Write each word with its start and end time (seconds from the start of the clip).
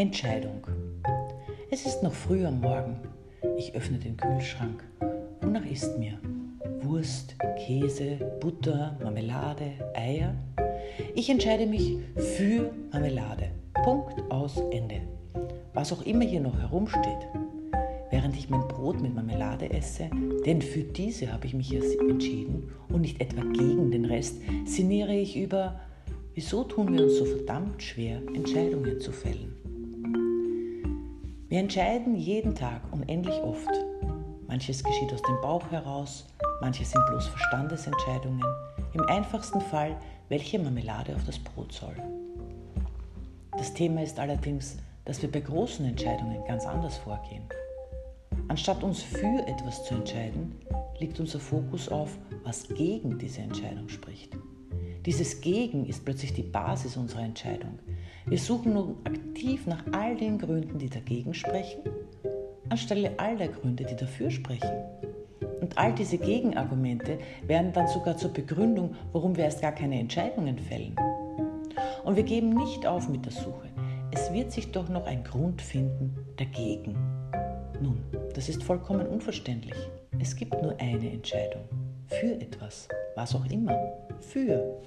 Entscheidung. 0.00 0.66
Es 1.70 1.84
ist 1.84 2.02
noch 2.02 2.14
früh 2.14 2.46
am 2.46 2.62
Morgen. 2.62 2.96
Ich 3.58 3.74
öffne 3.74 3.98
den 3.98 4.16
Kühlschrank. 4.16 4.82
Wonach 5.42 5.66
ist 5.66 5.98
mir? 5.98 6.18
Wurst, 6.80 7.36
Käse, 7.58 8.16
Butter, 8.40 8.96
Marmelade, 9.02 9.72
Eier? 9.94 10.34
Ich 11.14 11.28
entscheide 11.28 11.66
mich 11.66 11.98
für 12.16 12.70
Marmelade. 12.90 13.50
Punkt 13.84 14.18
aus 14.30 14.62
Ende. 14.70 15.02
Was 15.74 15.92
auch 15.92 16.06
immer 16.06 16.24
hier 16.24 16.40
noch 16.40 16.58
herumsteht. 16.58 17.28
Während 18.10 18.34
ich 18.38 18.48
mein 18.48 18.66
Brot 18.68 19.02
mit 19.02 19.14
Marmelade 19.14 19.68
esse, 19.68 20.08
denn 20.46 20.62
für 20.62 20.82
diese 20.82 21.30
habe 21.30 21.44
ich 21.44 21.52
mich 21.52 21.74
entschieden 21.74 22.72
und 22.88 23.02
nicht 23.02 23.20
etwa 23.20 23.42
gegen 23.42 23.90
den 23.90 24.06
Rest, 24.06 24.36
sinniere 24.64 25.14
ich 25.14 25.36
über, 25.36 25.78
wieso 26.34 26.64
tun 26.64 26.90
wir 26.90 27.04
uns 27.04 27.18
so 27.18 27.26
verdammt 27.26 27.82
schwer, 27.82 28.22
Entscheidungen 28.34 28.98
zu 28.98 29.12
fällen. 29.12 29.60
Wir 31.50 31.58
entscheiden 31.58 32.14
jeden 32.14 32.54
Tag 32.54 32.80
unendlich 32.92 33.34
oft. 33.42 33.68
Manches 34.46 34.84
geschieht 34.84 35.12
aus 35.12 35.20
dem 35.22 35.34
Bauch 35.40 35.68
heraus, 35.72 36.24
manches 36.60 36.92
sind 36.92 37.04
bloß 37.08 37.26
Verstandesentscheidungen. 37.26 38.44
Im 38.94 39.00
einfachsten 39.08 39.60
Fall, 39.60 39.96
welche 40.28 40.60
Marmelade 40.60 41.12
auf 41.12 41.24
das 41.24 41.40
Brot 41.40 41.72
soll. 41.72 41.96
Das 43.58 43.74
Thema 43.74 44.00
ist 44.04 44.20
allerdings, 44.20 44.76
dass 45.04 45.20
wir 45.22 45.28
bei 45.28 45.40
großen 45.40 45.84
Entscheidungen 45.84 46.38
ganz 46.46 46.66
anders 46.66 46.98
vorgehen. 46.98 47.42
Anstatt 48.46 48.84
uns 48.84 49.02
für 49.02 49.44
etwas 49.48 49.84
zu 49.86 49.94
entscheiden, 49.94 50.54
liegt 51.00 51.18
unser 51.18 51.40
Fokus 51.40 51.88
auf, 51.88 52.16
was 52.44 52.68
gegen 52.68 53.18
diese 53.18 53.40
Entscheidung 53.40 53.88
spricht. 53.88 54.36
Dieses 55.04 55.40
Gegen 55.40 55.84
ist 55.86 56.04
plötzlich 56.04 56.32
die 56.32 56.44
Basis 56.44 56.96
unserer 56.96 57.22
Entscheidung. 57.22 57.80
Wir 58.26 58.38
suchen 58.38 58.74
nun 58.74 58.96
aktiv 59.04 59.66
nach 59.66 59.84
all 59.92 60.16
den 60.16 60.38
Gründen, 60.38 60.78
die 60.78 60.90
dagegen 60.90 61.34
sprechen, 61.34 61.80
anstelle 62.68 63.12
all 63.18 63.36
der 63.36 63.48
Gründe, 63.48 63.84
die 63.84 63.96
dafür 63.96 64.30
sprechen. 64.30 64.70
Und 65.60 65.76
all 65.78 65.94
diese 65.94 66.18
Gegenargumente 66.18 67.18
werden 67.46 67.72
dann 67.72 67.88
sogar 67.88 68.16
zur 68.16 68.32
Begründung, 68.32 68.94
warum 69.12 69.36
wir 69.36 69.44
erst 69.44 69.62
gar 69.62 69.72
keine 69.72 69.98
Entscheidungen 69.98 70.58
fällen. 70.58 70.96
Und 72.04 72.16
wir 72.16 72.22
geben 72.22 72.50
nicht 72.50 72.86
auf 72.86 73.08
mit 73.08 73.24
der 73.24 73.32
Suche. 73.32 73.68
Es 74.12 74.32
wird 74.32 74.52
sich 74.52 74.72
doch 74.72 74.88
noch 74.88 75.06
ein 75.06 75.22
Grund 75.22 75.62
finden 75.62 76.14
dagegen. 76.36 76.96
Nun, 77.80 78.02
das 78.34 78.48
ist 78.48 78.62
vollkommen 78.62 79.06
unverständlich. 79.06 79.76
Es 80.18 80.34
gibt 80.34 80.60
nur 80.60 80.78
eine 80.78 81.10
Entscheidung. 81.10 81.62
Für 82.08 82.40
etwas. 82.40 82.88
Was 83.14 83.34
auch 83.34 83.46
immer. 83.46 83.76
Für. 84.20 84.80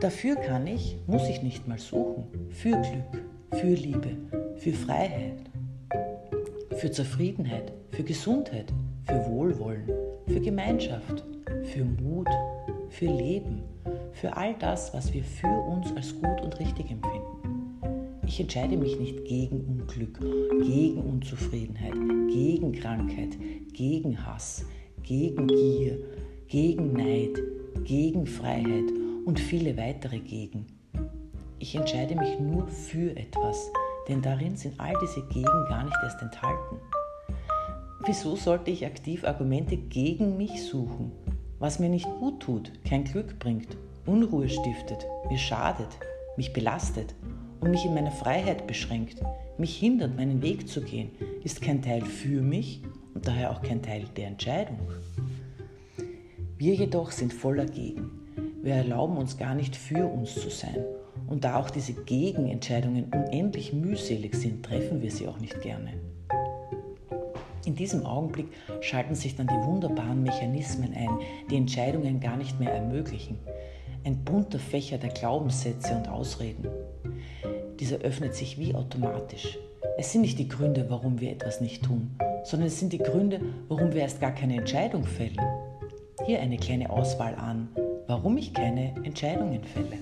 Dafür 0.00 0.36
kann 0.36 0.64
ich, 0.68 0.96
muss 1.08 1.28
ich 1.28 1.42
nicht 1.42 1.66
mal 1.66 1.78
suchen, 1.78 2.28
für 2.50 2.70
Glück, 2.70 3.24
für 3.60 3.74
Liebe, 3.74 4.10
für 4.54 4.72
Freiheit, 4.72 5.40
für 6.76 6.92
Zufriedenheit, 6.92 7.72
für 7.90 8.04
Gesundheit, 8.04 8.72
für 9.06 9.26
Wohlwollen, 9.26 9.90
für 10.28 10.40
Gemeinschaft, 10.40 11.24
für 11.64 11.84
Mut, 11.84 12.28
für 12.90 13.06
Leben, 13.06 13.64
für 14.12 14.36
all 14.36 14.54
das, 14.60 14.94
was 14.94 15.12
wir 15.12 15.24
für 15.24 15.48
uns 15.48 15.88
als 15.96 16.14
gut 16.14 16.42
und 16.42 16.60
richtig 16.60 16.92
empfinden. 16.92 18.22
Ich 18.24 18.38
entscheide 18.38 18.76
mich 18.76 19.00
nicht 19.00 19.24
gegen 19.24 19.64
Unglück, 19.64 20.20
gegen 20.62 20.98
Unzufriedenheit, 20.98 21.94
gegen 22.28 22.70
Krankheit, 22.70 23.36
gegen 23.72 24.24
Hass, 24.24 24.64
gegen 25.02 25.48
Gier, 25.48 25.98
gegen 26.46 26.92
Neid, 26.92 27.42
gegen 27.84 28.24
Freiheit 28.24 28.97
und 29.28 29.38
viele 29.38 29.76
weitere 29.76 30.20
gegen. 30.20 30.64
Ich 31.58 31.74
entscheide 31.74 32.16
mich 32.16 32.40
nur 32.40 32.66
für 32.66 33.14
etwas, 33.14 33.70
denn 34.08 34.22
darin 34.22 34.56
sind 34.56 34.80
all 34.80 34.94
diese 35.02 35.20
Gegen 35.28 35.66
gar 35.68 35.84
nicht 35.84 35.98
erst 36.02 36.22
enthalten. 36.22 36.76
Wieso 38.06 38.36
sollte 38.36 38.70
ich 38.70 38.86
aktiv 38.86 39.24
Argumente 39.24 39.76
gegen 39.76 40.38
mich 40.38 40.62
suchen, 40.62 41.12
was 41.58 41.78
mir 41.78 41.90
nicht 41.90 42.08
gut 42.20 42.40
tut, 42.40 42.72
kein 42.84 43.04
Glück 43.04 43.38
bringt, 43.38 43.76
Unruhe 44.06 44.48
stiftet, 44.48 45.06
mir 45.28 45.36
schadet, 45.36 45.98
mich 46.38 46.54
belastet 46.54 47.14
und 47.60 47.70
mich 47.70 47.84
in 47.84 47.92
meiner 47.92 48.12
Freiheit 48.12 48.66
beschränkt, 48.66 49.20
mich 49.58 49.76
hindert, 49.76 50.16
meinen 50.16 50.40
Weg 50.40 50.66
zu 50.66 50.80
gehen, 50.80 51.10
ist 51.44 51.60
kein 51.60 51.82
Teil 51.82 52.00
für 52.00 52.40
mich 52.40 52.80
und 53.14 53.28
daher 53.28 53.50
auch 53.50 53.60
kein 53.60 53.82
Teil 53.82 54.06
der 54.16 54.28
Entscheidung. 54.28 54.78
Wir 56.56 56.74
jedoch 56.74 57.10
sind 57.10 57.34
voller 57.34 57.66
Gegen. 57.66 58.27
Wir 58.68 58.74
erlauben 58.74 59.16
uns 59.16 59.38
gar 59.38 59.54
nicht 59.54 59.74
für 59.74 60.06
uns 60.06 60.34
zu 60.34 60.50
sein. 60.50 60.84
Und 61.26 61.44
da 61.44 61.58
auch 61.58 61.70
diese 61.70 61.94
Gegenentscheidungen 61.94 63.04
unendlich 63.04 63.72
mühselig 63.72 64.34
sind, 64.34 64.62
treffen 64.62 65.00
wir 65.00 65.10
sie 65.10 65.26
auch 65.26 65.38
nicht 65.38 65.62
gerne. 65.62 65.94
In 67.64 67.76
diesem 67.76 68.04
Augenblick 68.04 68.48
schalten 68.82 69.14
sich 69.14 69.36
dann 69.36 69.46
die 69.46 69.66
wunderbaren 69.66 70.22
Mechanismen 70.22 70.92
ein, 70.92 71.08
die 71.50 71.56
Entscheidungen 71.56 72.20
gar 72.20 72.36
nicht 72.36 72.60
mehr 72.60 72.74
ermöglichen. 72.74 73.38
Ein 74.04 74.22
bunter 74.22 74.58
Fächer 74.58 74.98
der 74.98 75.14
Glaubenssätze 75.14 75.96
und 75.96 76.06
Ausreden. 76.10 76.68
Dieser 77.80 77.96
öffnet 78.00 78.34
sich 78.34 78.58
wie 78.58 78.74
automatisch. 78.74 79.58
Es 79.96 80.12
sind 80.12 80.20
nicht 80.20 80.38
die 80.38 80.48
Gründe, 80.48 80.90
warum 80.90 81.22
wir 81.22 81.32
etwas 81.32 81.62
nicht 81.62 81.84
tun, 81.84 82.18
sondern 82.44 82.68
es 82.68 82.78
sind 82.78 82.92
die 82.92 82.98
Gründe, 82.98 83.40
warum 83.68 83.94
wir 83.94 84.02
erst 84.02 84.20
gar 84.20 84.32
keine 84.32 84.58
Entscheidung 84.58 85.04
fällen. 85.04 85.40
Hier 86.26 86.42
eine 86.42 86.58
kleine 86.58 86.90
Auswahl 86.90 87.34
an, 87.34 87.68
warum 88.08 88.38
ich 88.38 88.54
keine 88.54 88.94
Entscheidungen 89.04 89.62
fälle. 89.62 89.98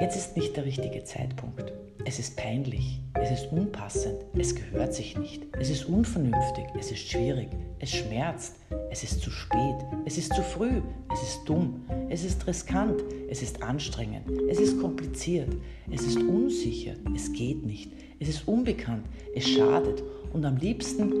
Jetzt 0.00 0.16
ist 0.16 0.36
nicht 0.36 0.56
der 0.56 0.64
richtige 0.64 1.04
Zeitpunkt. 1.04 1.72
Es 2.04 2.18
ist 2.18 2.36
peinlich, 2.36 3.00
es 3.20 3.30
ist 3.30 3.52
unpassend, 3.52 4.16
es 4.36 4.54
gehört 4.54 4.92
sich 4.94 5.16
nicht, 5.16 5.44
es 5.60 5.70
ist 5.70 5.84
unvernünftig, 5.84 6.64
es 6.76 6.90
ist 6.90 7.08
schwierig, 7.08 7.48
es 7.78 7.90
schmerzt, 7.90 8.56
es 8.90 9.04
ist 9.04 9.20
zu 9.20 9.30
spät, 9.30 9.76
es 10.06 10.18
ist 10.18 10.34
zu 10.34 10.42
früh, 10.42 10.80
es 11.12 11.22
ist 11.22 11.44
dumm, 11.44 11.84
es 12.08 12.24
ist 12.24 12.44
riskant, 12.46 13.04
es 13.30 13.42
ist 13.42 13.62
anstrengend, 13.62 14.28
es 14.50 14.58
ist 14.58 14.80
kompliziert, 14.80 15.54
es 15.92 16.02
ist 16.02 16.16
unsicher, 16.16 16.94
es 17.14 17.32
geht 17.32 17.64
nicht, 17.64 17.92
es 18.18 18.28
ist 18.28 18.48
unbekannt, 18.48 19.06
es 19.36 19.46
schadet 19.48 20.02
und 20.32 20.44
am 20.44 20.56
liebsten, 20.56 21.12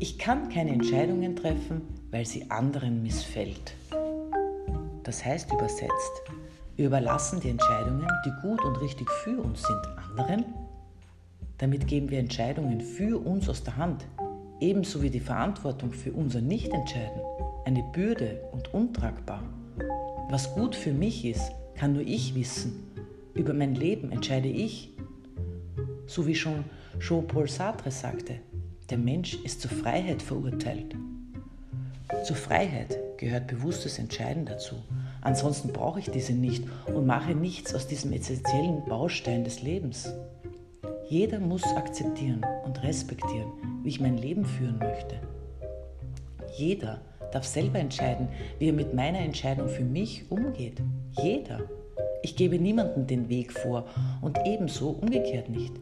ich 0.00 0.18
kann 0.18 0.48
keine 0.48 0.70
Entscheidungen 0.70 1.36
treffen, 1.36 1.82
weil 2.10 2.26
sie 2.26 2.50
anderen 2.50 3.02
missfällt. 3.02 3.74
Das 5.04 5.24
heißt 5.24 5.52
übersetzt, 5.52 6.22
wir 6.76 6.86
überlassen 6.86 7.40
die 7.40 7.50
Entscheidungen, 7.50 8.06
die 8.24 8.32
gut 8.42 8.64
und 8.64 8.80
richtig 8.80 9.10
für 9.10 9.40
uns 9.40 9.62
sind, 9.62 9.80
anderen. 10.10 10.44
Damit 11.58 11.86
geben 11.86 12.10
wir 12.10 12.18
Entscheidungen 12.18 12.80
für 12.80 13.18
uns 13.18 13.48
aus 13.48 13.62
der 13.62 13.76
Hand, 13.76 14.06
ebenso 14.60 15.02
wie 15.02 15.10
die 15.10 15.20
Verantwortung 15.20 15.92
für 15.92 16.12
unser 16.12 16.40
Nichtentscheiden, 16.40 17.20
eine 17.64 17.82
Bürde 17.92 18.40
und 18.52 18.72
untragbar. 18.72 19.42
Was 20.30 20.54
gut 20.54 20.74
für 20.74 20.92
mich 20.92 21.24
ist, 21.24 21.52
kann 21.74 21.92
nur 21.92 22.02
ich 22.02 22.34
wissen. 22.34 22.84
Über 23.34 23.52
mein 23.52 23.74
Leben 23.74 24.12
entscheide 24.12 24.48
ich. 24.48 24.90
So 26.06 26.26
wie 26.26 26.34
schon 26.34 26.64
Jean-Paul 26.98 27.48
Sartre 27.48 27.90
sagte, 27.90 28.36
der 28.90 28.98
Mensch 28.98 29.34
ist 29.44 29.60
zur 29.60 29.70
Freiheit 29.70 30.22
verurteilt. 30.22 30.94
Zur 32.24 32.36
Freiheit 32.36 32.98
gehört 33.18 33.46
bewusstes 33.46 33.98
Entscheiden 33.98 34.44
dazu. 34.44 34.76
Ansonsten 35.20 35.72
brauche 35.72 36.00
ich 36.00 36.10
diese 36.10 36.32
nicht 36.32 36.64
und 36.86 37.06
mache 37.06 37.34
nichts 37.34 37.74
aus 37.74 37.86
diesem 37.86 38.12
essentiellen 38.12 38.84
Baustein 38.84 39.44
des 39.44 39.62
Lebens. 39.62 40.12
Jeder 41.08 41.40
muss 41.40 41.64
akzeptieren 41.76 42.44
und 42.64 42.82
respektieren, 42.82 43.52
wie 43.82 43.88
ich 43.88 44.00
mein 44.00 44.16
Leben 44.16 44.44
führen 44.44 44.78
möchte. 44.78 45.16
Jeder 46.56 47.00
darf 47.32 47.44
selber 47.44 47.78
entscheiden, 47.78 48.28
wie 48.58 48.68
er 48.68 48.72
mit 48.72 48.94
meiner 48.94 49.20
Entscheidung 49.20 49.68
für 49.68 49.84
mich 49.84 50.30
umgeht. 50.30 50.80
Jeder. 51.22 51.60
Ich 52.22 52.36
gebe 52.36 52.58
niemandem 52.58 53.06
den 53.06 53.28
Weg 53.28 53.52
vor 53.52 53.86
und 54.20 54.38
ebenso 54.44 54.90
umgekehrt 54.90 55.48
nicht. 55.48 55.72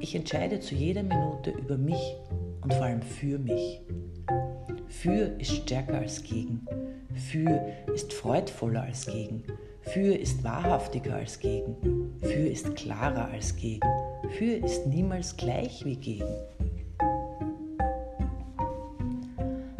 Ich 0.00 0.14
entscheide 0.14 0.60
zu 0.60 0.74
jeder 0.74 1.02
Minute 1.02 1.50
über 1.50 1.76
mich 1.76 2.16
und 2.62 2.72
vor 2.74 2.86
allem 2.86 3.02
für 3.02 3.38
mich. 3.38 3.80
Für 5.00 5.32
ist 5.38 5.52
stärker 5.52 5.98
als 5.98 6.24
gegen. 6.24 6.66
Für 7.14 7.60
ist 7.94 8.12
freudvoller 8.12 8.82
als 8.82 9.06
gegen. 9.06 9.44
Für 9.82 10.12
ist 10.12 10.42
wahrhaftiger 10.42 11.14
als 11.14 11.38
gegen. 11.38 11.76
Für 12.20 12.48
ist 12.48 12.74
klarer 12.74 13.30
als 13.30 13.54
gegen. 13.54 13.86
Für 14.30 14.54
ist 14.54 14.88
niemals 14.88 15.36
gleich 15.36 15.84
wie 15.84 15.94
gegen. 15.94 16.34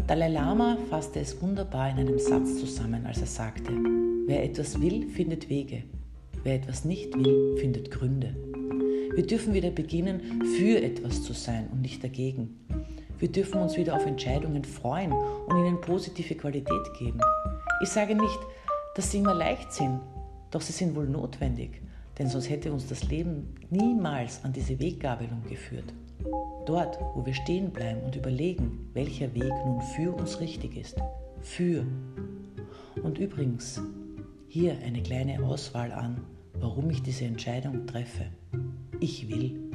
Dalai 0.07 0.29
Lama 0.29 0.79
fasste 0.89 1.19
es 1.19 1.43
wunderbar 1.43 1.91
in 1.91 1.97
einem 1.99 2.21
Satz 2.21 2.61
zusammen, 2.61 3.05
als 3.05 3.21
er 3.21 3.27
sagte, 3.27 3.73
wer 4.29 4.45
etwas 4.45 4.81
will, 4.81 5.09
findet 5.09 5.51
Wege. 5.51 5.83
Wer 6.45 6.55
etwas 6.55 6.85
nicht 6.85 7.13
will, 7.19 7.57
findet 7.57 7.91
Gründe. 7.91 8.37
Wir 9.17 9.27
dürfen 9.27 9.53
wieder 9.53 9.71
beginnen, 9.71 10.45
für 10.57 10.81
etwas 10.81 11.25
zu 11.25 11.33
sein 11.33 11.67
und 11.73 11.81
nicht 11.81 12.05
dagegen. 12.05 12.61
Wir 13.19 13.31
dürfen 13.31 13.61
uns 13.61 13.77
wieder 13.77 13.97
auf 13.97 14.07
Entscheidungen 14.07 14.65
freuen 14.65 15.13
und 15.13 15.57
ihnen 15.57 15.81
positive 15.81 16.37
Qualität 16.37 16.95
geben. 16.99 17.21
Ich 17.83 17.89
sage 17.89 18.15
nicht, 18.15 18.39
dass 18.95 19.11
sie 19.11 19.19
immer 19.19 19.35
leicht 19.35 19.73
sind, 19.73 20.01
doch 20.51 20.61
sie 20.61 20.73
sind 20.73 20.95
wohl 20.95 21.09
notwendig, 21.09 21.83
denn 22.19 22.29
sonst 22.29 22.49
hätte 22.49 22.73
uns 22.73 22.87
das 22.87 23.05
Leben 23.09 23.55
niemals 23.71 24.45
an 24.45 24.53
diese 24.53 24.79
Weggabelung 24.79 25.43
geführt. 25.49 25.93
Dort, 26.67 26.99
wo 27.15 27.25
wir 27.25 27.35
stehen 27.35 27.71
bleiben 27.71 28.03
und 28.03 28.15
überlegen, 28.15 28.91
welcher 28.95 29.33
Weg 29.35 29.53
nun 29.65 29.81
für 29.81 30.13
uns 30.13 30.41
richtig 30.41 30.77
ist. 30.77 30.97
Für. 31.41 31.85
Und 33.03 33.19
übrigens, 33.19 33.81
hier 34.49 34.77
eine 34.85 35.03
kleine 35.03 35.43
Auswahl 35.45 35.93
an, 35.93 36.21
warum 36.61 36.91
ich 36.91 37.03
diese 37.03 37.25
Entscheidung 37.25 37.87
treffe. 37.87 38.27
Ich 39.01 39.29
will 39.29 39.68